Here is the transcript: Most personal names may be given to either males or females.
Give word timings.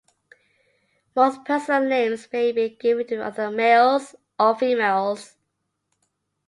Most 1.15 1.45
personal 1.45 1.83
names 1.87 2.27
may 2.33 2.51
be 2.51 2.69
given 2.69 3.05
to 3.05 3.21
either 3.23 3.51
males 3.51 4.15
or 4.39 4.55
females. 4.55 5.35